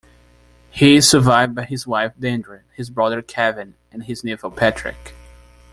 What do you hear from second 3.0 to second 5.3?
Kevin and his nephew Patrick.